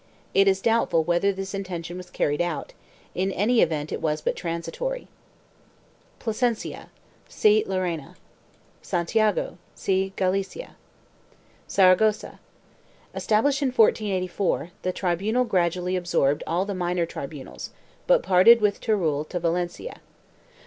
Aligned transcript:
It 0.33 0.47
is 0.47 0.61
doubtful 0.61 1.03
whether 1.03 1.31
this 1.31 1.53
intention 1.53 1.95
was 1.95 2.09
carried 2.09 2.41
out; 2.41 2.73
in 3.13 3.31
any 3.31 3.61
event 3.61 3.91
it 3.91 4.01
was 4.01 4.19
but 4.19 4.35
transitory.1 4.35 5.07
PLASENCIA. 6.17 6.89
See 7.29 7.63
LLERENA. 7.67 8.15
SANTIAGO. 8.81 9.59
See 9.75 10.11
GALICIA. 10.17 10.69
SARAGOSSA. 11.67 12.39
Established 13.13 13.61
in 13.61 13.67
1484, 13.67 14.71
the 14.81 14.91
tribunal 14.91 15.43
gradually 15.45 15.95
absorbed 15.95 16.41
all 16.47 16.65
the 16.65 16.73
minor 16.73 17.05
tribunals, 17.05 17.69
but 18.07 18.23
parted 18.23 18.59
with 18.59 18.81
Teruel 18.81 19.23
to 19.29 19.39
Valencia. 19.39 20.01